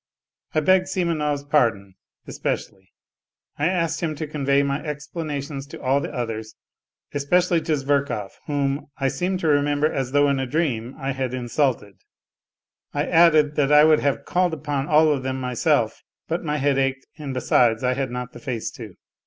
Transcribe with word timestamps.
I 0.55 0.61
begged 0.61 0.87
Simonov's 0.87 1.43
pardon 1.43 1.93
especially; 2.25 2.89
I 3.59 3.67
asked 3.67 4.01
him 4.01 4.15
to 4.15 4.25
convey 4.25 4.63
my 4.63 4.83
explanations 4.83 5.67
to 5.67 5.79
all 5.79 6.01
the 6.01 6.11
others, 6.11 6.55
especially 7.13 7.61
to 7.61 7.75
Zverkov, 7.75 8.31
whom" 8.47 8.87
I 8.97 9.09
seemed 9.09 9.41
to 9.41 9.47
remember 9.47 9.85
as 9.85 10.11
though 10.11 10.27
in 10.27 10.39
a 10.39 10.47
dream" 10.47 10.95
I 10.97 11.11
had 11.11 11.35
insulted. 11.35 11.97
I 12.95 13.05
added 13.05 13.55
that 13.57 13.71
I 13.71 13.83
would 13.83 13.99
have 13.99 14.25
called 14.25 14.55
upon 14.55 14.87
all 14.87 15.11
of 15.11 15.21
them 15.21 15.39
myself, 15.39 16.01
but 16.27 16.43
my 16.43 16.57
head 16.57 16.79
ached, 16.79 17.05
and 17.19 17.31
besides 17.31 17.83
I 17.83 17.93
had 17.93 18.09
not 18.09 18.33
the 18.33 18.39
face 18.39 18.71
to. 18.71 18.95